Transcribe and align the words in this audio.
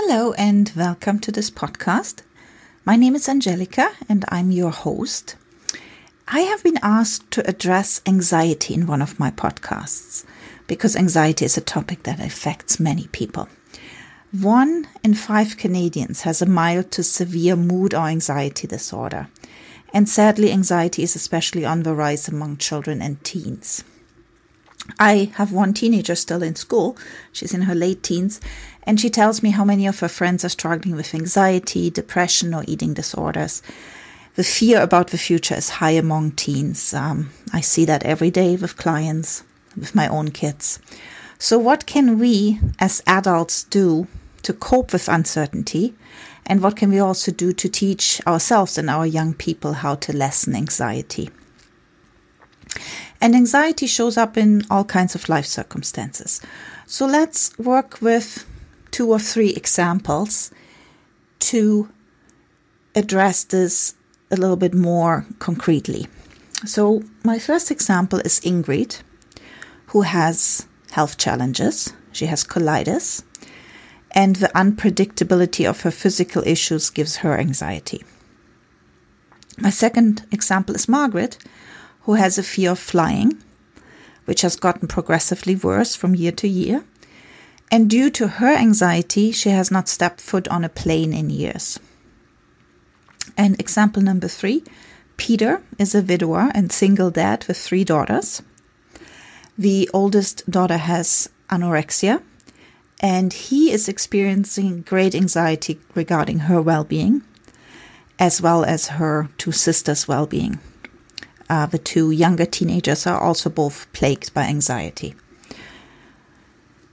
Hello 0.00 0.32
and 0.34 0.70
welcome 0.76 1.18
to 1.18 1.32
this 1.32 1.50
podcast. 1.50 2.22
My 2.84 2.94
name 2.94 3.16
is 3.16 3.28
Angelica 3.28 3.90
and 4.08 4.24
I'm 4.28 4.52
your 4.52 4.70
host. 4.70 5.34
I 6.28 6.42
have 6.42 6.62
been 6.62 6.78
asked 6.84 7.32
to 7.32 7.46
address 7.48 8.00
anxiety 8.06 8.74
in 8.74 8.86
one 8.86 9.02
of 9.02 9.18
my 9.18 9.32
podcasts 9.32 10.24
because 10.68 10.94
anxiety 10.94 11.46
is 11.46 11.56
a 11.56 11.60
topic 11.60 12.04
that 12.04 12.20
affects 12.20 12.78
many 12.78 13.08
people. 13.08 13.48
One 14.30 14.86
in 15.02 15.14
five 15.14 15.56
Canadians 15.56 16.20
has 16.20 16.40
a 16.40 16.46
mild 16.46 16.92
to 16.92 17.02
severe 17.02 17.56
mood 17.56 17.92
or 17.92 18.06
anxiety 18.06 18.68
disorder. 18.68 19.26
And 19.92 20.08
sadly, 20.08 20.52
anxiety 20.52 21.02
is 21.02 21.16
especially 21.16 21.64
on 21.64 21.82
the 21.82 21.92
rise 21.92 22.28
among 22.28 22.58
children 22.58 23.02
and 23.02 23.22
teens. 23.24 23.82
I 24.98 25.32
have 25.34 25.52
one 25.52 25.74
teenager 25.74 26.14
still 26.14 26.42
in 26.42 26.54
school. 26.54 26.96
She's 27.32 27.52
in 27.52 27.62
her 27.62 27.74
late 27.74 28.02
teens, 28.02 28.40
and 28.88 28.98
she 28.98 29.10
tells 29.10 29.42
me 29.42 29.50
how 29.50 29.66
many 29.66 29.86
of 29.86 30.00
her 30.00 30.08
friends 30.08 30.46
are 30.46 30.48
struggling 30.48 30.96
with 30.96 31.14
anxiety, 31.14 31.90
depression, 31.90 32.54
or 32.54 32.64
eating 32.66 32.94
disorders. 32.94 33.62
The 34.36 34.42
fear 34.42 34.80
about 34.80 35.08
the 35.08 35.18
future 35.18 35.56
is 35.56 35.68
high 35.68 35.90
among 35.90 36.30
teens. 36.30 36.94
Um, 36.94 37.28
I 37.52 37.60
see 37.60 37.84
that 37.84 38.04
every 38.04 38.30
day 38.30 38.56
with 38.56 38.78
clients, 38.78 39.44
with 39.76 39.94
my 39.94 40.08
own 40.08 40.30
kids. 40.30 40.78
So, 41.38 41.58
what 41.58 41.84
can 41.84 42.18
we 42.18 42.60
as 42.78 43.02
adults 43.06 43.64
do 43.64 44.06
to 44.44 44.54
cope 44.54 44.94
with 44.94 45.06
uncertainty? 45.06 45.94
And 46.46 46.62
what 46.62 46.76
can 46.76 46.88
we 46.88 46.98
also 46.98 47.30
do 47.30 47.52
to 47.52 47.68
teach 47.68 48.22
ourselves 48.26 48.78
and 48.78 48.88
our 48.88 49.04
young 49.04 49.34
people 49.34 49.74
how 49.74 49.96
to 49.96 50.16
lessen 50.16 50.56
anxiety? 50.56 51.28
And 53.20 53.34
anxiety 53.34 53.86
shows 53.86 54.16
up 54.16 54.38
in 54.38 54.64
all 54.70 54.84
kinds 54.84 55.14
of 55.14 55.28
life 55.28 55.44
circumstances. 55.44 56.40
So 56.86 57.04
let's 57.04 57.52
work 57.58 58.00
with 58.00 58.46
two 58.90 59.10
or 59.10 59.18
three 59.18 59.50
examples 59.50 60.50
to 61.40 61.88
address 62.94 63.44
this 63.44 63.94
a 64.30 64.36
little 64.36 64.56
bit 64.56 64.74
more 64.74 65.24
concretely. 65.38 66.06
So, 66.66 67.02
my 67.24 67.38
first 67.38 67.70
example 67.70 68.18
is 68.20 68.40
Ingrid, 68.40 69.00
who 69.86 70.02
has 70.02 70.66
health 70.90 71.16
challenges. 71.16 71.92
She 72.12 72.26
has 72.26 72.44
colitis, 72.44 73.22
and 74.10 74.36
the 74.36 74.48
unpredictability 74.48 75.68
of 75.68 75.82
her 75.82 75.90
physical 75.90 76.42
issues 76.46 76.90
gives 76.90 77.16
her 77.16 77.38
anxiety. 77.38 78.02
My 79.60 79.70
second 79.70 80.26
example 80.32 80.74
is 80.74 80.88
Margaret, 80.88 81.38
who 82.02 82.14
has 82.14 82.38
a 82.38 82.42
fear 82.42 82.72
of 82.72 82.78
flying, 82.78 83.42
which 84.24 84.42
has 84.42 84.56
gotten 84.56 84.88
progressively 84.88 85.56
worse 85.56 85.94
from 85.94 86.14
year 86.14 86.32
to 86.32 86.48
year. 86.48 86.84
And 87.70 87.90
due 87.90 88.10
to 88.10 88.28
her 88.28 88.54
anxiety, 88.54 89.32
she 89.32 89.50
has 89.50 89.70
not 89.70 89.88
stepped 89.88 90.20
foot 90.20 90.48
on 90.48 90.64
a 90.64 90.68
plane 90.68 91.12
in 91.12 91.30
years. 91.30 91.78
And 93.36 93.60
example 93.60 94.02
number 94.02 94.28
three 94.28 94.64
Peter 95.16 95.60
is 95.78 95.94
a 95.94 96.02
widower 96.02 96.50
and 96.54 96.72
single 96.72 97.10
dad 97.10 97.44
with 97.46 97.58
three 97.58 97.84
daughters. 97.84 98.40
The 99.58 99.90
oldest 99.92 100.48
daughter 100.48 100.76
has 100.76 101.28
anorexia, 101.50 102.22
and 103.00 103.32
he 103.32 103.72
is 103.72 103.88
experiencing 103.88 104.82
great 104.82 105.14
anxiety 105.14 105.80
regarding 105.94 106.40
her 106.40 106.62
well 106.62 106.84
being, 106.84 107.22
as 108.18 108.40
well 108.40 108.64
as 108.64 108.88
her 108.88 109.28
two 109.36 109.52
sisters' 109.52 110.06
well 110.06 110.26
being 110.26 110.60
uh, 111.48 111.66
the 111.66 111.78
two 111.78 112.10
younger 112.10 112.44
teenagers 112.44 113.06
are 113.06 113.20
also 113.20 113.50
both 113.50 113.90
plagued 113.92 114.32
by 114.34 114.44
anxiety. 114.44 115.14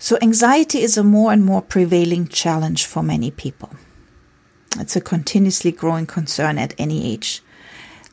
So, 0.06 0.20
anxiety 0.22 0.84
is 0.84 0.98
a 0.98 1.04
more 1.04 1.34
and 1.34 1.44
more 1.44 1.64
prevailing 1.64 2.28
challenge 2.28 2.86
for 2.86 3.02
many 3.02 3.32
people. 3.32 3.72
It's 4.78 4.96
a 4.96 5.02
continuously 5.02 5.72
growing 5.72 6.06
concern 6.06 6.60
at 6.60 6.76
any 6.78 7.12
age. 7.12 7.42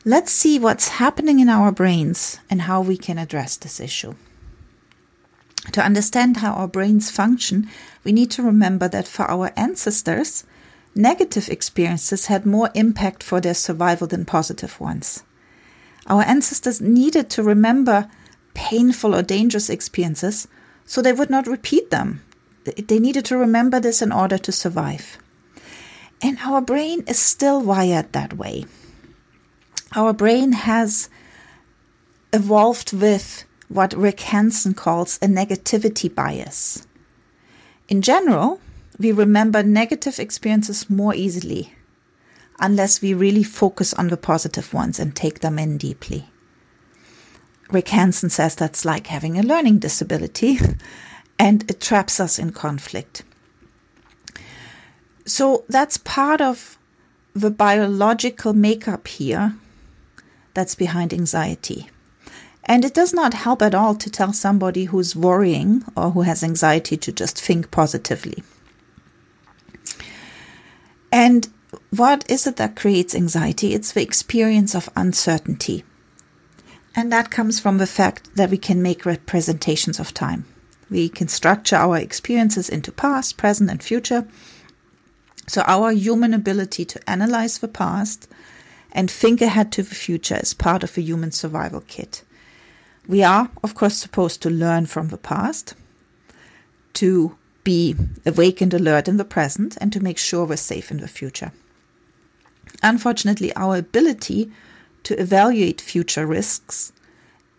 Let's 0.03 0.31
see 0.31 0.57
what's 0.57 0.97
happening 0.97 1.39
in 1.39 1.49
our 1.49 1.71
brains 1.71 2.39
and 2.49 2.63
how 2.63 2.81
we 2.81 2.97
can 2.97 3.19
address 3.19 3.57
this 3.57 3.79
issue. 3.79 4.15
To 5.71 5.85
understand 5.85 6.37
how 6.37 6.53
our 6.53 6.67
brains 6.67 7.11
function, 7.11 7.69
we 8.03 8.11
need 8.11 8.31
to 8.31 8.41
remember 8.41 8.87
that 8.87 9.07
for 9.07 9.29
our 9.29 9.51
ancestors, 9.55 10.45
negative 10.95 11.47
experiences 11.47 12.25
had 12.25 12.43
more 12.43 12.71
impact 12.73 13.21
for 13.21 13.39
their 13.39 13.53
survival 13.53 14.07
than 14.07 14.25
positive 14.25 14.79
ones. 14.79 15.21
Our 16.07 16.23
ancestors 16.23 16.81
needed 16.81 17.29
to 17.29 17.43
remember 17.43 18.09
painful 18.55 19.13
or 19.13 19.21
dangerous 19.21 19.69
experiences 19.69 20.47
so 20.85 21.01
they 21.01 21.13
would 21.13 21.29
not 21.29 21.47
repeat 21.47 21.89
them. 21.91 22.21
They 22.63 22.99
needed 22.99 23.25
to 23.25 23.37
remember 23.37 23.79
this 23.79 24.01
in 24.01 24.11
order 24.11 24.37
to 24.37 24.51
survive. 24.51 25.17
And 26.21 26.37
our 26.39 26.61
brain 26.61 27.03
is 27.07 27.19
still 27.19 27.61
wired 27.61 28.13
that 28.13 28.33
way. 28.33 28.65
Our 29.95 30.13
brain 30.13 30.53
has 30.53 31.09
evolved 32.31 32.93
with 32.93 33.43
what 33.67 33.93
Rick 33.93 34.21
Hanson 34.21 34.73
calls 34.73 35.17
a 35.21 35.27
negativity 35.27 36.13
bias. 36.13 36.87
In 37.89 38.01
general, 38.01 38.61
we 38.97 39.11
remember 39.11 39.63
negative 39.63 40.19
experiences 40.19 40.89
more 40.89 41.13
easily 41.13 41.73
unless 42.59 43.01
we 43.01 43.13
really 43.13 43.43
focus 43.43 43.93
on 43.93 44.07
the 44.07 44.17
positive 44.17 44.73
ones 44.73 44.99
and 44.99 45.15
take 45.15 45.39
them 45.39 45.59
in 45.59 45.77
deeply. 45.77 46.27
Rick 47.73 47.89
Hanson 47.89 48.29
says 48.29 48.55
that's 48.55 48.85
like 48.85 49.07
having 49.07 49.37
a 49.37 49.43
learning 49.43 49.79
disability 49.79 50.59
and 51.39 51.69
it 51.69 51.81
traps 51.81 52.19
us 52.19 52.37
in 52.37 52.51
conflict. 52.51 53.23
So 55.25 55.65
that's 55.67 55.97
part 55.97 56.39
of 56.39 56.77
the 57.33 57.49
biological 57.49 58.53
makeup 58.53 59.07
here 59.07 59.55
that's 60.53 60.75
behind 60.75 61.13
anxiety. 61.13 61.89
And 62.65 62.85
it 62.85 62.93
does 62.93 63.13
not 63.13 63.33
help 63.33 63.61
at 63.61 63.73
all 63.73 63.95
to 63.95 64.09
tell 64.09 64.31
somebody 64.31 64.85
who's 64.85 65.15
worrying 65.15 65.83
or 65.97 66.11
who 66.11 66.21
has 66.21 66.43
anxiety 66.43 66.95
to 66.97 67.11
just 67.11 67.41
think 67.41 67.71
positively. 67.71 68.43
And 71.11 71.49
what 71.89 72.23
is 72.29 72.45
it 72.45 72.57
that 72.57 72.75
creates 72.75 73.15
anxiety? 73.15 73.73
It's 73.73 73.91
the 73.91 74.01
experience 74.01 74.75
of 74.75 74.89
uncertainty. 74.95 75.83
And 76.95 77.11
that 77.11 77.31
comes 77.31 77.59
from 77.59 77.77
the 77.77 77.87
fact 77.87 78.35
that 78.35 78.49
we 78.49 78.57
can 78.57 78.81
make 78.81 79.05
representations 79.05 79.99
of 79.99 80.13
time. 80.13 80.45
We 80.89 81.09
can 81.09 81.27
structure 81.27 81.75
our 81.75 81.97
experiences 81.97 82.69
into 82.69 82.91
past, 82.91 83.37
present, 83.37 83.69
and 83.71 83.81
future. 83.81 84.27
So, 85.47 85.61
our 85.63 85.91
human 85.91 86.33
ability 86.33 86.85
to 86.85 87.09
analyze 87.09 87.57
the 87.57 87.67
past 87.67 88.27
and 88.91 89.09
think 89.09 89.41
ahead 89.41 89.71
to 89.71 89.83
the 89.83 89.95
future 89.95 90.37
is 90.41 90.53
part 90.53 90.83
of 90.83 90.93
the 90.93 91.01
human 91.01 91.31
survival 91.31 91.83
kit. 91.87 92.23
We 93.07 93.23
are, 93.23 93.49
of 93.63 93.75
course, 93.75 93.97
supposed 93.97 94.41
to 94.43 94.49
learn 94.49 94.85
from 94.85 95.09
the 95.09 95.17
past, 95.17 95.73
to 96.93 97.35
be 97.63 97.95
awake 98.25 98.61
and 98.61 98.73
alert 98.73 99.07
in 99.07 99.17
the 99.17 99.25
present, 99.25 99.77
and 99.81 99.91
to 99.91 99.99
make 99.99 100.17
sure 100.17 100.45
we're 100.45 100.57
safe 100.57 100.91
in 100.91 100.97
the 100.97 101.07
future. 101.07 101.51
Unfortunately, 102.81 103.53
our 103.55 103.77
ability 103.77 104.51
to 105.03 105.19
evaluate 105.19 105.81
future 105.81 106.25
risks 106.25 106.91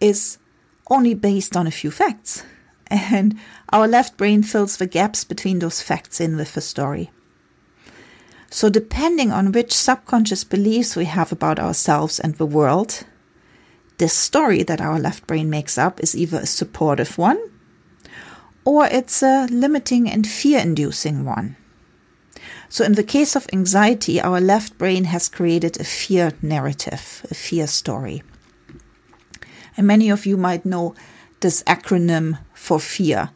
is 0.00 0.38
only 0.88 1.15
based 1.15 1.56
on 1.56 1.66
a 1.66 1.71
few 1.72 1.91
facts, 1.91 2.43
and 2.88 3.38
our 3.71 3.88
left 3.88 4.16
brain 4.16 4.43
fills 4.43 4.77
the 4.77 4.87
gaps 4.87 5.25
between 5.25 5.59
those 5.59 5.81
facts 5.81 6.21
in 6.21 6.37
with 6.37 6.56
a 6.56 6.60
story. 6.60 7.10
So, 8.50 8.69
depending 8.69 9.32
on 9.32 9.53
which 9.53 9.72
subconscious 9.72 10.44
beliefs 10.44 10.94
we 10.94 11.06
have 11.06 11.32
about 11.32 11.59
ourselves 11.59 12.21
and 12.21 12.34
the 12.37 12.47
world, 12.47 13.05
this 13.99 14.12
story 14.12 14.62
that 14.62 14.81
our 14.81 14.99
left 14.99 15.26
brain 15.26 15.50
makes 15.50 15.78
up 15.78 16.00
is 16.00 16.16
either 16.16 16.38
a 16.38 16.47
supportive 16.47 17.19
one 17.19 17.38
or 18.65 18.87
it's 18.87 19.22
a 19.22 19.47
limiting 19.50 20.11
and 20.11 20.26
fear 20.26 20.61
inducing 20.61 21.25
one. 21.25 21.56
So, 22.75 22.85
in 22.85 22.94
the 22.94 23.05
case 23.05 23.37
of 23.37 23.47
anxiety, 23.53 24.21
our 24.21 24.41
left 24.41 24.79
brain 24.79 25.05
has 25.05 25.29
created 25.29 25.79
a 25.79 25.85
fear 25.85 26.32
narrative, 26.43 27.25
a 27.31 27.32
fear 27.32 27.69
story. 27.69 28.25
And 29.76 29.87
many 29.87 30.11
of 30.11 30.26
you 30.26 30.37
might 30.37 30.67
know 30.67 30.97
this 31.38 31.62
acronym 31.69 32.41
for 32.53 32.81
fear. 32.81 33.31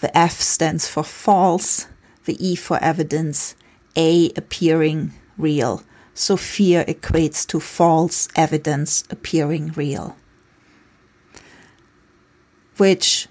The 0.00 0.16
F 0.16 0.40
stands 0.40 0.88
for 0.88 1.04
false, 1.04 1.88
the 2.24 2.38
E 2.40 2.54
for 2.54 2.82
evidence, 2.82 3.54
A 3.96 4.32
appearing 4.34 5.12
real. 5.36 5.82
So, 6.14 6.38
fear 6.38 6.86
equates 6.86 7.46
to 7.48 7.60
false 7.60 8.28
evidence 8.34 9.04
appearing 9.10 9.72
real, 9.76 10.16
which 12.78 13.28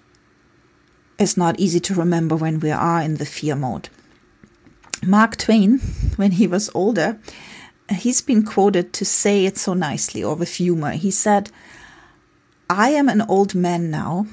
is 1.18 1.36
not 1.38 1.60
easy 1.60 1.80
to 1.80 1.96
remember 1.96 2.36
when 2.36 2.60
we 2.60 2.70
are 2.70 3.02
in 3.02 3.16
the 3.16 3.26
fear 3.26 3.56
mode. 3.56 3.90
Mark 5.08 5.38
Twain, 5.38 5.80
when 6.16 6.32
he 6.32 6.48
was 6.48 6.70
older, 6.74 7.20
he's 7.90 8.22
been 8.22 8.44
quoted 8.44 8.94
to 8.94 9.06
say 9.06 9.46
it 9.46 9.58
so 9.58 9.74
nicely 9.74 10.24
or 10.24 10.36
with 10.36 10.56
humor. 10.56 10.92
He 10.92 11.12
said, 11.12 11.52
I 12.70 12.90
am 12.90 13.10
an 13.10 13.22
old 13.22 13.54
man 13.56 13.92
now. 13.92 14.28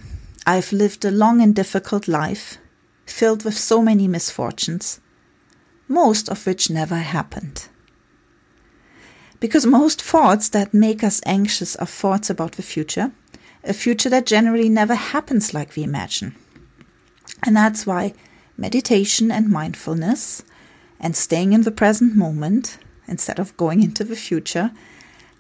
I've 0.46 0.72
lived 0.72 1.04
a 1.04 1.10
long 1.10 1.40
and 1.40 1.54
difficult 1.54 2.08
life, 2.08 2.58
filled 3.04 3.44
with 3.44 3.56
so 3.56 3.82
many 3.82 4.08
misfortunes. 4.08 5.00
most 5.90 6.28
of 6.28 6.46
which 6.46 6.70
never 6.70 6.96
happened. 6.96 7.66
Because 9.40 9.66
most 9.66 10.00
thoughts 10.00 10.48
that 10.50 10.72
make 10.72 11.02
us 11.02 11.20
anxious 11.26 11.74
are 11.76 11.86
thoughts 11.86 12.30
about 12.30 12.52
the 12.52 12.62
future, 12.62 13.10
a 13.64 13.72
future 13.72 14.08
that 14.08 14.24
generally 14.24 14.68
never 14.68 14.94
happens 14.94 15.52
like 15.52 15.74
we 15.74 15.82
imagine. 15.82 16.34
And 17.42 17.56
that's 17.56 17.86
why 17.86 18.14
meditation 18.56 19.30
and 19.32 19.48
mindfulness 19.48 20.42
and 21.00 21.16
staying 21.16 21.52
in 21.52 21.62
the 21.62 21.70
present 21.70 22.14
moment 22.14 22.78
instead 23.08 23.38
of 23.38 23.56
going 23.56 23.82
into 23.82 24.04
the 24.04 24.16
future 24.16 24.70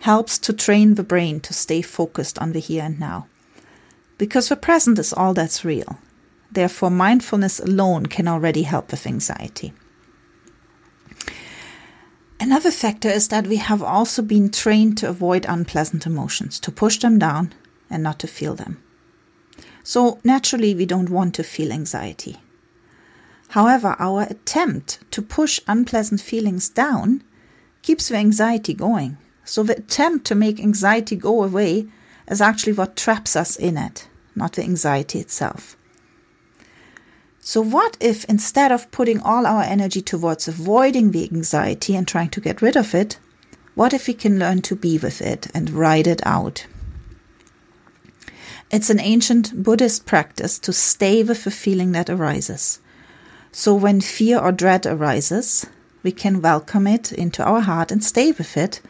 helps 0.00 0.38
to 0.38 0.52
train 0.52 0.94
the 0.94 1.04
brain 1.04 1.40
to 1.40 1.52
stay 1.52 1.82
focused 1.82 2.38
on 2.38 2.52
the 2.52 2.58
here 2.58 2.82
and 2.82 2.98
now. 2.98 3.26
Because 4.18 4.48
the 4.48 4.56
present 4.56 4.98
is 4.98 5.12
all 5.12 5.34
that's 5.34 5.64
real. 5.64 5.98
Therefore, 6.50 6.90
mindfulness 6.90 7.60
alone 7.60 8.06
can 8.06 8.26
already 8.26 8.62
help 8.62 8.90
with 8.90 9.06
anxiety. 9.06 9.72
Another 12.40 12.70
factor 12.70 13.08
is 13.08 13.28
that 13.28 13.46
we 13.46 13.56
have 13.56 13.82
also 13.82 14.22
been 14.22 14.50
trained 14.50 14.96
to 14.98 15.08
avoid 15.08 15.44
unpleasant 15.46 16.06
emotions, 16.06 16.58
to 16.60 16.72
push 16.72 16.98
them 16.98 17.18
down 17.18 17.52
and 17.90 18.02
not 18.02 18.18
to 18.20 18.26
feel 18.26 18.54
them. 18.54 18.82
So 19.82 20.18
naturally, 20.24 20.74
we 20.74 20.86
don't 20.86 21.10
want 21.10 21.34
to 21.34 21.44
feel 21.44 21.70
anxiety. 21.70 22.38
However, 23.50 23.96
our 23.98 24.22
attempt 24.22 25.00
to 25.10 25.22
push 25.22 25.58
unpleasant 25.66 26.20
feelings 26.20 26.68
down 26.68 27.24
keeps 27.82 28.08
the 28.08 28.16
anxiety 28.16 28.74
going. 28.74 29.18
So 29.44 29.64
the 29.64 29.76
attempt 29.76 30.24
to 30.26 30.36
make 30.36 30.60
anxiety 30.60 31.16
go 31.16 31.42
away 31.42 31.88
is 32.28 32.40
actually 32.40 32.74
what 32.74 32.94
traps 32.94 33.34
us 33.34 33.56
in 33.56 33.76
it, 33.76 34.06
not 34.36 34.52
the 34.52 34.62
anxiety 34.62 35.18
itself. 35.18 35.76
So, 37.40 37.60
what 37.60 37.96
if 37.98 38.24
instead 38.26 38.70
of 38.70 38.90
putting 38.92 39.20
all 39.20 39.46
our 39.46 39.62
energy 39.62 40.02
towards 40.02 40.46
avoiding 40.46 41.10
the 41.10 41.28
anxiety 41.32 41.96
and 41.96 42.06
trying 42.06 42.28
to 42.30 42.40
get 42.40 42.62
rid 42.62 42.76
of 42.76 42.94
it, 42.94 43.18
what 43.74 43.92
if 43.92 44.06
we 44.06 44.14
can 44.14 44.38
learn 44.38 44.62
to 44.62 44.76
be 44.76 44.96
with 44.98 45.20
it 45.20 45.48
and 45.52 45.70
ride 45.70 46.06
it 46.06 46.24
out? 46.24 46.66
It's 48.70 48.90
an 48.90 49.00
ancient 49.00 49.64
Buddhist 49.64 50.06
practice 50.06 50.60
to 50.60 50.72
stay 50.72 51.24
with 51.24 51.42
the 51.42 51.50
feeling 51.50 51.90
that 51.92 52.08
arises. 52.08 52.78
So, 53.52 53.74
when 53.74 54.00
fear 54.00 54.38
or 54.38 54.52
dread 54.52 54.86
arises, 54.86 55.66
we 56.04 56.12
can 56.12 56.40
welcome 56.40 56.86
it 56.86 57.12
into 57.12 57.42
our 57.44 57.60
heart 57.60 57.90
and 57.90 58.02
stay 58.02 58.30
with 58.30 58.56
it 58.56 58.80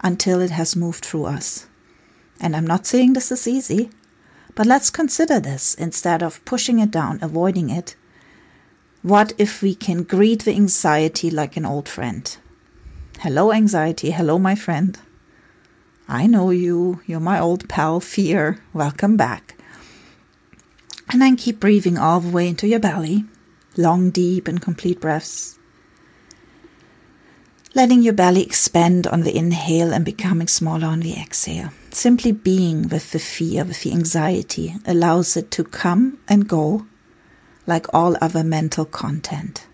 until 0.00 0.40
it 0.40 0.50
has 0.50 0.76
moved 0.76 1.04
through 1.04 1.24
us. 1.24 1.66
And 2.40 2.54
I'm 2.54 2.66
not 2.66 2.86
saying 2.86 3.12
this 3.12 3.32
is 3.32 3.48
easy, 3.48 3.90
but 4.54 4.66
let's 4.66 4.90
consider 4.90 5.40
this 5.40 5.74
instead 5.74 6.22
of 6.22 6.44
pushing 6.44 6.78
it 6.78 6.92
down, 6.92 7.18
avoiding 7.20 7.70
it. 7.70 7.96
What 9.02 9.32
if 9.36 9.62
we 9.62 9.74
can 9.74 10.04
greet 10.04 10.44
the 10.44 10.54
anxiety 10.54 11.28
like 11.30 11.56
an 11.56 11.66
old 11.66 11.88
friend? 11.88 12.36
Hello, 13.18 13.52
anxiety. 13.52 14.12
Hello, 14.12 14.38
my 14.38 14.54
friend. 14.54 14.96
I 16.08 16.28
know 16.28 16.50
you. 16.50 17.00
You're 17.06 17.18
my 17.18 17.40
old 17.40 17.68
pal, 17.68 17.98
fear. 17.98 18.60
Welcome 18.72 19.16
back. 19.16 19.56
And 21.10 21.20
then 21.20 21.36
keep 21.36 21.58
breathing 21.58 21.98
all 21.98 22.20
the 22.20 22.30
way 22.30 22.48
into 22.48 22.68
your 22.68 22.80
belly. 22.80 23.24
Long, 23.78 24.10
deep, 24.10 24.46
and 24.46 24.60
complete 24.60 25.00
breaths 25.00 25.58
letting 27.74 28.02
your 28.02 28.12
belly 28.12 28.42
expand 28.42 29.06
on 29.06 29.20
the 29.20 29.36
inhale 29.36 29.92
and 29.92 30.04
becoming 30.04 30.48
smaller 30.48 30.88
on 30.88 30.98
the 30.98 31.14
exhale. 31.14 31.70
Simply 31.92 32.32
being 32.32 32.88
with 32.88 33.12
the 33.12 33.20
fear, 33.20 33.64
with 33.64 33.82
the 33.82 33.92
anxiety, 33.92 34.74
allows 34.84 35.36
it 35.36 35.52
to 35.52 35.62
come 35.62 36.18
and 36.28 36.48
go 36.48 36.86
like 37.68 37.86
all 37.94 38.16
other 38.20 38.42
mental 38.42 38.84
content. 38.84 39.66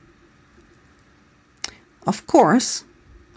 Of 2.07 2.27
course, 2.27 2.85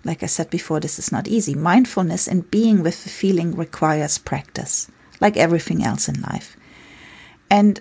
like 0.03 0.21
I 0.21 0.25
said 0.25 0.49
before, 0.49 0.81
this 0.81 0.99
is 0.99 1.13
not 1.13 1.29
easy. 1.29 1.55
Mindfulness 1.55 2.27
and 2.27 2.51
being 2.51 2.83
with 2.83 3.03
the 3.05 3.09
feeling 3.09 3.55
requires 3.55 4.17
practice, 4.17 4.91
like 5.21 5.37
everything 5.37 5.81
else 5.81 6.09
in 6.09 6.21
life. 6.21 6.57
And 7.49 7.79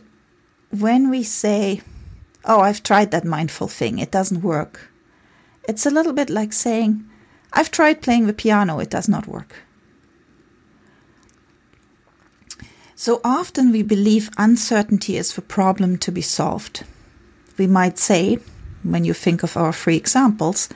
when 0.71 1.11
we 1.11 1.25
say, 1.25 1.81
Oh, 2.47 2.61
I've 2.61 2.83
tried 2.83 3.11
that 3.11 3.25
mindful 3.25 3.67
thing, 3.67 3.99
it 3.99 4.13
doesn't 4.13 4.43
work, 4.43 4.89
it's 5.69 5.85
a 5.85 5.91
little 5.91 6.13
bit 6.13 6.31
like 6.31 6.53
saying, 6.53 7.05
I've 7.53 7.73
tried 7.73 8.03
playing 8.03 8.27
the 8.27 8.33
piano, 8.33 8.79
it 8.79 8.89
does 8.89 9.09
not 9.09 9.27
work. 9.27 9.65
So 12.95 13.21
often 13.25 13.73
we 13.73 13.83
believe 13.83 14.31
uncertainty 14.39 15.17
is 15.17 15.35
the 15.35 15.43
problem 15.43 15.99
to 15.99 16.13
be 16.13 16.23
solved. 16.23 16.85
We 17.59 17.67
might 17.67 17.99
say, 17.99 18.39
when 18.83 19.05
you 19.05 19.13
think 19.13 19.43
of 19.43 19.57
our 19.57 19.73
three 19.73 19.97
examples, 19.97 20.69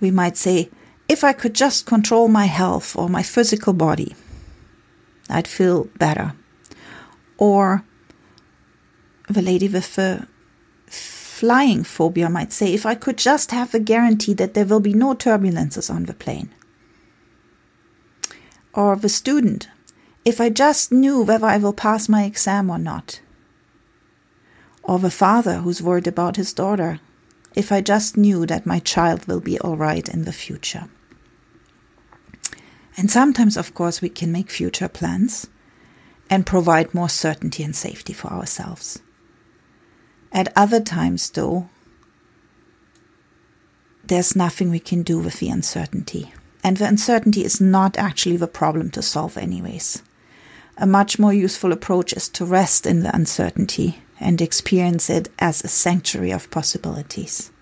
we 0.00 0.10
might 0.10 0.36
say, 0.36 0.68
if 1.08 1.24
I 1.24 1.32
could 1.32 1.54
just 1.54 1.86
control 1.86 2.28
my 2.28 2.46
health 2.46 2.94
or 2.96 3.08
my 3.08 3.22
physical 3.22 3.72
body, 3.72 4.14
I'd 5.28 5.48
feel 5.48 5.84
better. 5.98 6.34
Or 7.38 7.82
the 9.28 9.42
lady 9.42 9.68
with 9.68 9.96
the 9.96 10.26
flying 11.44 11.84
phobia 11.84 12.30
might 12.30 12.54
say, 12.54 12.72
if 12.72 12.86
I 12.86 12.94
could 12.94 13.18
just 13.18 13.50
have 13.50 13.70
the 13.70 13.78
guarantee 13.78 14.32
that 14.32 14.54
there 14.54 14.64
will 14.64 14.80
be 14.80 14.94
no 14.94 15.14
turbulences 15.14 15.94
on 15.94 16.04
the 16.04 16.14
plane. 16.14 16.48
Or 18.72 18.96
the 18.96 19.10
student, 19.10 19.68
if 20.24 20.40
I 20.40 20.48
just 20.48 20.90
knew 20.90 21.20
whether 21.20 21.44
I 21.44 21.58
will 21.58 21.74
pass 21.74 22.08
my 22.08 22.24
exam 22.24 22.70
or 22.70 22.78
not. 22.78 23.20
Or 24.82 24.98
the 24.98 25.10
father 25.10 25.56
who's 25.58 25.82
worried 25.82 26.06
about 26.06 26.36
his 26.36 26.54
daughter, 26.54 27.00
if 27.54 27.70
I 27.70 27.82
just 27.82 28.16
knew 28.16 28.46
that 28.46 28.64
my 28.64 28.78
child 28.78 29.26
will 29.26 29.40
be 29.40 29.58
all 29.58 29.76
right 29.76 30.08
in 30.08 30.24
the 30.24 30.32
future. 30.32 30.88
And 32.96 33.10
sometimes, 33.10 33.58
of 33.58 33.74
course, 33.74 34.00
we 34.00 34.08
can 34.08 34.32
make 34.32 34.48
future 34.48 34.88
plans 34.88 35.46
and 36.30 36.46
provide 36.46 36.94
more 36.94 37.10
certainty 37.10 37.62
and 37.62 37.76
safety 37.76 38.14
for 38.14 38.28
ourselves. 38.28 39.00
At 40.34 40.52
other 40.56 40.80
times, 40.80 41.30
though, 41.30 41.68
there's 44.04 44.34
nothing 44.34 44.68
we 44.68 44.80
can 44.80 45.04
do 45.04 45.20
with 45.20 45.38
the 45.38 45.48
uncertainty. 45.48 46.34
And 46.64 46.76
the 46.76 46.88
uncertainty 46.88 47.44
is 47.44 47.60
not 47.60 47.96
actually 47.96 48.36
the 48.36 48.48
problem 48.48 48.90
to 48.90 49.02
solve, 49.02 49.36
anyways. 49.36 50.02
A 50.76 50.86
much 50.86 51.20
more 51.20 51.32
useful 51.32 51.70
approach 51.70 52.12
is 52.12 52.28
to 52.30 52.44
rest 52.44 52.84
in 52.84 53.00
the 53.00 53.14
uncertainty 53.14 54.02
and 54.18 54.40
experience 54.40 55.08
it 55.08 55.28
as 55.38 55.62
a 55.62 55.68
sanctuary 55.68 56.32
of 56.32 56.50
possibilities. 56.50 57.52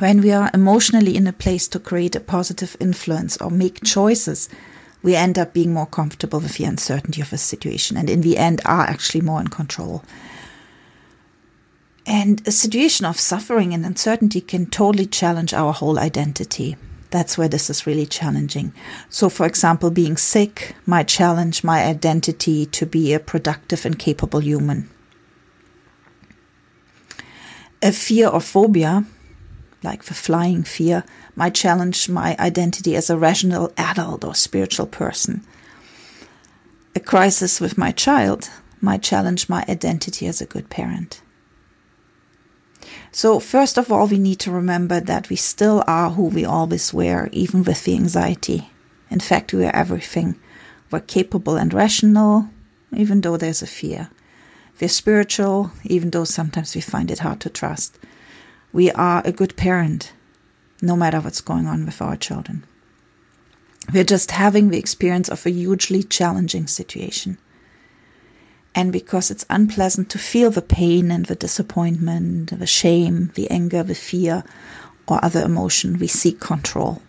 When 0.00 0.20
we 0.20 0.32
are 0.32 0.50
emotionally 0.52 1.16
in 1.16 1.28
a 1.28 1.32
place 1.32 1.68
to 1.68 1.78
create 1.78 2.16
a 2.16 2.20
positive 2.20 2.76
influence 2.80 3.36
or 3.36 3.50
make 3.50 3.84
choices, 3.84 4.48
we 5.02 5.14
end 5.14 5.38
up 5.38 5.52
being 5.52 5.72
more 5.72 5.86
comfortable 5.86 6.40
with 6.40 6.56
the 6.56 6.64
uncertainty 6.64 7.20
of 7.20 7.32
a 7.32 7.38
situation 7.38 7.96
and 7.96 8.10
in 8.10 8.22
the 8.22 8.36
end 8.36 8.60
are 8.64 8.82
actually 8.82 9.20
more 9.20 9.40
in 9.40 9.48
control. 9.48 10.02
And 12.10 12.42
a 12.44 12.50
situation 12.50 13.06
of 13.06 13.20
suffering 13.20 13.72
and 13.72 13.86
uncertainty 13.86 14.40
can 14.40 14.66
totally 14.66 15.06
challenge 15.06 15.54
our 15.54 15.72
whole 15.72 15.96
identity. 15.96 16.76
That's 17.10 17.38
where 17.38 17.46
this 17.46 17.70
is 17.70 17.86
really 17.86 18.04
challenging. 18.04 18.72
So, 19.08 19.28
for 19.28 19.46
example, 19.46 19.92
being 19.92 20.16
sick 20.16 20.74
might 20.86 21.06
challenge 21.06 21.62
my 21.62 21.84
identity 21.84 22.66
to 22.66 22.84
be 22.84 23.14
a 23.14 23.20
productive 23.20 23.86
and 23.86 23.96
capable 23.96 24.40
human. 24.40 24.90
A 27.80 27.92
fear 27.92 28.26
or 28.26 28.40
phobia, 28.40 29.04
like 29.84 30.02
the 30.04 30.14
flying 30.14 30.64
fear, 30.64 31.04
might 31.36 31.54
challenge 31.54 32.08
my 32.08 32.34
identity 32.40 32.96
as 32.96 33.08
a 33.08 33.16
rational 33.16 33.72
adult 33.76 34.24
or 34.24 34.34
spiritual 34.34 34.86
person. 34.86 35.46
A 36.96 37.00
crisis 37.00 37.60
with 37.60 37.78
my 37.78 37.92
child 37.92 38.50
might 38.80 39.04
challenge 39.04 39.48
my 39.48 39.64
identity 39.68 40.26
as 40.26 40.40
a 40.40 40.46
good 40.46 40.70
parent. 40.70 41.22
So, 43.12 43.40
first 43.40 43.76
of 43.76 43.90
all, 43.90 44.06
we 44.06 44.18
need 44.18 44.38
to 44.40 44.52
remember 44.52 45.00
that 45.00 45.28
we 45.28 45.36
still 45.36 45.82
are 45.86 46.10
who 46.10 46.26
we 46.26 46.44
always 46.44 46.94
were, 46.94 47.28
even 47.32 47.64
with 47.64 47.84
the 47.84 47.94
anxiety. 47.94 48.70
In 49.10 49.18
fact, 49.18 49.52
we 49.52 49.66
are 49.66 49.74
everything. 49.74 50.38
We're 50.90 51.00
capable 51.00 51.56
and 51.56 51.74
rational, 51.74 52.48
even 52.96 53.20
though 53.20 53.36
there's 53.36 53.62
a 53.62 53.66
fear. 53.66 54.10
We're 54.80 54.88
spiritual, 54.88 55.72
even 55.84 56.10
though 56.10 56.24
sometimes 56.24 56.74
we 56.74 56.80
find 56.80 57.10
it 57.10 57.18
hard 57.18 57.40
to 57.40 57.50
trust. 57.50 57.98
We 58.72 58.92
are 58.92 59.22
a 59.24 59.32
good 59.32 59.56
parent, 59.56 60.12
no 60.80 60.94
matter 60.94 61.20
what's 61.20 61.40
going 61.40 61.66
on 61.66 61.84
with 61.86 62.00
our 62.00 62.16
children. 62.16 62.64
We're 63.92 64.04
just 64.04 64.30
having 64.30 64.70
the 64.70 64.78
experience 64.78 65.28
of 65.28 65.44
a 65.44 65.50
hugely 65.50 66.04
challenging 66.04 66.68
situation 66.68 67.38
and 68.74 68.92
because 68.92 69.30
it's 69.30 69.46
unpleasant 69.50 70.10
to 70.10 70.18
feel 70.18 70.50
the 70.50 70.62
pain 70.62 71.10
and 71.10 71.26
the 71.26 71.34
disappointment, 71.34 72.56
the 72.56 72.66
shame, 72.66 73.32
the 73.34 73.50
anger, 73.50 73.82
the 73.82 73.94
fear, 73.94 74.44
or 75.08 75.24
other 75.24 75.42
emotion, 75.42 75.98
we 75.98 76.06
seek 76.06 76.38
control. 76.38 77.02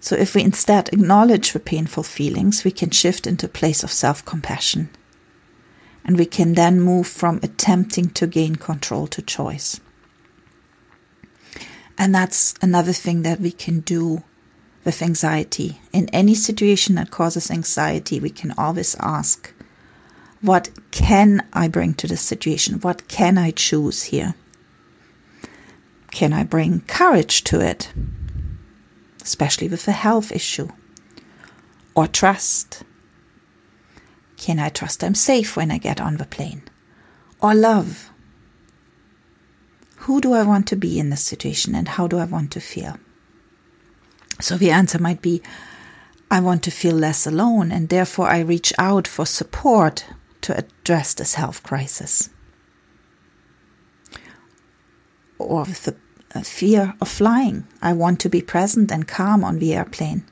So, 0.00 0.16
if 0.16 0.34
we 0.34 0.42
instead 0.42 0.88
acknowledge 0.88 1.52
the 1.52 1.60
painful 1.60 2.02
feelings, 2.02 2.64
we 2.64 2.72
can 2.72 2.90
shift 2.90 3.24
into 3.24 3.46
a 3.46 3.48
place 3.48 3.84
of 3.84 3.92
self 3.92 4.24
compassion. 4.24 4.90
And 6.04 6.18
we 6.18 6.26
can 6.26 6.54
then 6.54 6.80
move 6.80 7.06
from 7.06 7.38
attempting 7.44 8.10
to 8.10 8.26
gain 8.26 8.56
control 8.56 9.06
to 9.06 9.22
choice. 9.22 9.78
And 11.96 12.12
that's 12.12 12.54
another 12.60 12.92
thing 12.92 13.22
that 13.22 13.38
we 13.38 13.52
can 13.52 13.78
do 13.80 14.24
with 14.84 15.02
anxiety. 15.02 15.80
In 15.92 16.08
any 16.08 16.34
situation 16.34 16.96
that 16.96 17.12
causes 17.12 17.50
anxiety, 17.50 18.18
we 18.18 18.30
can 18.30 18.52
always 18.58 18.96
ask, 18.98 19.51
what 20.42 20.70
can 20.90 21.46
I 21.52 21.68
bring 21.68 21.94
to 21.94 22.08
this 22.08 22.20
situation? 22.20 22.80
What 22.80 23.08
can 23.08 23.38
I 23.38 23.52
choose 23.52 24.04
here? 24.04 24.34
Can 26.10 26.32
I 26.32 26.42
bring 26.42 26.80
courage 26.82 27.44
to 27.44 27.60
it? 27.60 27.92
Especially 29.22 29.68
with 29.68 29.86
a 29.86 29.92
health 29.92 30.32
issue. 30.32 30.68
Or 31.94 32.08
trust. 32.08 32.82
Can 34.36 34.58
I 34.58 34.68
trust 34.68 35.04
I'm 35.04 35.14
safe 35.14 35.56
when 35.56 35.70
I 35.70 35.78
get 35.78 36.00
on 36.00 36.16
the 36.16 36.26
plane? 36.26 36.62
Or 37.40 37.54
love. 37.54 38.10
Who 39.98 40.20
do 40.20 40.32
I 40.32 40.42
want 40.42 40.66
to 40.68 40.76
be 40.76 40.98
in 40.98 41.10
this 41.10 41.24
situation 41.24 41.76
and 41.76 41.86
how 41.86 42.08
do 42.08 42.18
I 42.18 42.24
want 42.24 42.50
to 42.52 42.60
feel? 42.60 42.98
So 44.40 44.56
the 44.56 44.72
answer 44.72 44.98
might 44.98 45.22
be 45.22 45.40
I 46.28 46.40
want 46.40 46.64
to 46.64 46.72
feel 46.72 46.96
less 46.96 47.28
alone 47.28 47.70
and 47.70 47.88
therefore 47.88 48.28
I 48.28 48.40
reach 48.40 48.72
out 48.76 49.06
for 49.06 49.24
support 49.24 50.04
to 50.42 50.56
address 50.56 51.14
this 51.14 51.34
health 51.34 51.62
crisis. 51.62 52.30
Or 55.38 55.60
with 55.60 55.84
the 55.84 55.96
uh, 56.34 56.42
fear 56.42 56.94
of 57.00 57.08
flying, 57.08 57.66
I 57.80 57.92
want 57.92 58.20
to 58.20 58.28
be 58.28 58.42
present 58.42 58.92
and 58.92 59.08
calm 59.08 59.42
on 59.44 59.58
the 59.58 59.74
airplane 59.74 60.24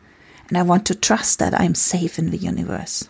and 0.50 0.58
I 0.58 0.62
want 0.62 0.84
to 0.86 0.94
trust 0.96 1.38
that 1.38 1.58
I'm 1.58 1.76
safe 1.76 2.18
in 2.18 2.30
the 2.30 2.36
universe. 2.36 3.08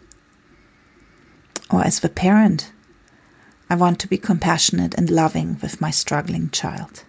Or 1.71 1.83
as 1.83 2.01
the 2.01 2.11
parent, 2.11 2.71
I 3.71 3.77
want 3.77 3.99
to 4.01 4.09
be 4.09 4.19
compassionate 4.19 4.95
and 4.95 5.09
loving 5.09 5.59
with 5.63 5.81
my 5.81 5.91
struggling 5.91 6.51
child. 6.51 7.05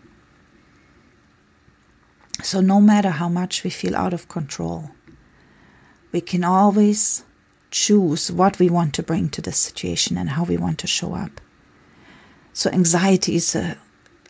So, 2.41 2.61
no 2.61 2.79
matter 2.79 3.09
how 3.09 3.27
much 3.27 3.63
we 3.63 3.69
feel 3.69 3.95
out 3.95 4.13
of 4.13 4.29
control, 4.29 4.91
we 6.13 6.21
can 6.21 6.43
always 6.43 7.23
choose 7.71 8.31
what 8.31 8.59
we 8.59 8.69
want 8.69 8.93
to 8.95 9.03
bring 9.03 9.29
to 9.29 9.41
this 9.41 9.57
situation 9.57 10.17
and 10.17 10.29
how 10.29 10.43
we 10.43 10.57
want 10.57 10.77
to 10.79 10.87
show 10.87 11.15
up. 11.15 11.41
So, 12.53 12.69
anxiety 12.69 13.35
is 13.35 13.55
a 13.55 13.77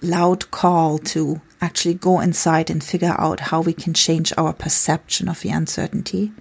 loud 0.02 0.50
call 0.52 1.00
to 1.00 1.42
actually 1.60 1.96
go 1.96 2.20
inside 2.20 2.70
and 2.70 2.84
figure 2.84 3.16
out 3.18 3.40
how 3.40 3.62
we 3.62 3.74
can 3.74 3.94
change 3.94 4.32
our 4.38 4.54
perception 4.54 5.28
of 5.28 5.42
the 5.42 5.50
uncertainty. 5.50 6.32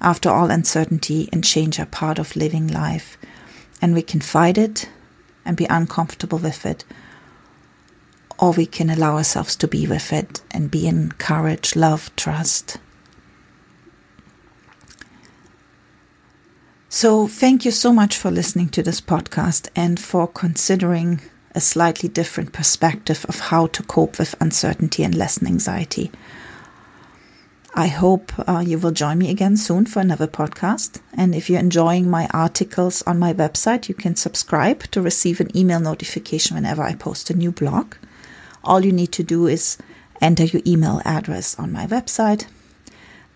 After 0.00 0.30
all, 0.30 0.50
uncertainty 0.50 1.28
and 1.32 1.42
change 1.44 1.78
are 1.78 1.86
part 1.86 2.18
of 2.18 2.36
living 2.36 2.66
life 2.68 3.16
and 3.82 3.94
we 3.94 4.02
can 4.02 4.20
fight 4.20 4.56
it 4.56 4.88
and 5.44 5.56
be 5.56 5.66
uncomfortable 5.68 6.38
with 6.38 6.64
it, 6.64 6.84
or 8.38 8.52
we 8.52 8.64
can 8.64 8.88
allow 8.88 9.16
ourselves 9.16 9.56
to 9.56 9.66
be 9.66 9.86
with 9.88 10.12
it 10.12 10.40
and 10.52 10.70
be 10.70 10.86
in 10.86 11.10
courage, 11.12 11.74
love, 11.74 12.14
trust. 12.14 12.78
So, 16.94 17.26
thank 17.26 17.64
you 17.64 17.70
so 17.70 17.90
much 17.90 18.18
for 18.18 18.30
listening 18.30 18.68
to 18.68 18.82
this 18.82 19.00
podcast 19.00 19.70
and 19.74 19.98
for 19.98 20.28
considering 20.28 21.22
a 21.54 21.60
slightly 21.60 22.06
different 22.06 22.52
perspective 22.52 23.24
of 23.30 23.40
how 23.40 23.68
to 23.68 23.82
cope 23.82 24.18
with 24.18 24.34
uncertainty 24.42 25.02
and 25.02 25.14
lessen 25.14 25.46
anxiety. 25.46 26.10
I 27.72 27.86
hope 27.86 28.30
uh, 28.46 28.58
you 28.58 28.78
will 28.78 28.90
join 28.90 29.16
me 29.16 29.30
again 29.30 29.56
soon 29.56 29.86
for 29.86 30.00
another 30.00 30.26
podcast. 30.26 31.00
And 31.14 31.34
if 31.34 31.48
you're 31.48 31.60
enjoying 31.60 32.10
my 32.10 32.26
articles 32.26 33.00
on 33.04 33.18
my 33.18 33.32
website, 33.32 33.88
you 33.88 33.94
can 33.94 34.14
subscribe 34.14 34.82
to 34.90 35.00
receive 35.00 35.40
an 35.40 35.56
email 35.56 35.80
notification 35.80 36.56
whenever 36.56 36.82
I 36.82 36.94
post 36.94 37.30
a 37.30 37.34
new 37.34 37.52
blog. 37.52 37.94
All 38.62 38.84
you 38.84 38.92
need 38.92 39.12
to 39.12 39.22
do 39.22 39.46
is 39.46 39.78
enter 40.20 40.44
your 40.44 40.60
email 40.66 41.00
address 41.06 41.58
on 41.58 41.72
my 41.72 41.86
website. 41.86 42.44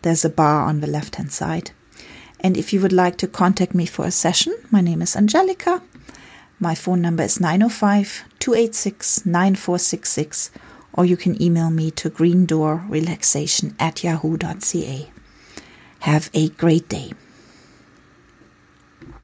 There's 0.03 0.27
a 0.27 0.29
bar 0.29 0.65
on 0.67 0.83
the 0.83 0.87
left 0.87 1.17
hand 1.17 1.33
side. 1.33 1.71
And 2.47 2.57
if 2.57 2.73
you 2.73 2.81
would 2.81 2.93
like 2.93 3.17
to 3.17 3.26
contact 3.26 3.75
me 3.75 3.87
for 3.87 4.05
a 4.05 4.12
session, 4.12 4.55
my 4.71 4.81
name 4.81 5.03
is 5.03 5.17
Angelica. 5.17 5.83
My 6.61 6.76
phone 6.76 7.03
number 7.03 7.25
is 7.25 7.41
905 7.41 8.23
286 8.38 9.26
9466 9.26 10.53
or 10.93 11.05
you 11.05 11.17
can 11.17 11.43
email 11.43 11.71
me 11.71 11.91
to 11.91 12.09
greendoorrelaxation 12.09 13.75
at 13.81 14.05
yahoo.ca. 14.05 15.11
Have 15.99 16.31
a 16.35 16.50
great 16.50 16.88
day. 16.88 17.15